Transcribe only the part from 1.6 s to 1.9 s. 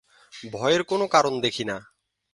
না।